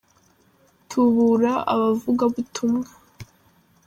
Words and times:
Tubura 0.89 1.53
abavugabutumwa 1.73 2.89